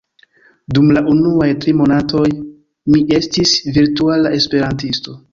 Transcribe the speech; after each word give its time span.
dum 0.75 0.87
la 0.97 1.01
unuaj 1.09 1.49
tri 1.65 1.73
monatoj 1.81 2.23
mi 2.95 3.01
estis 3.17 3.53
virtuala 3.77 4.33
esperantisto 4.39 5.15